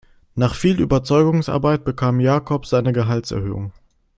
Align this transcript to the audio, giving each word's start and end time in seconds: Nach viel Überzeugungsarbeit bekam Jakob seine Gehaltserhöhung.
Nach 0.33 0.55
viel 0.55 0.81
Überzeugungsarbeit 0.81 1.83
bekam 1.85 2.19
Jakob 2.19 2.65
seine 2.65 2.91
Gehaltserhöhung. 2.91 3.71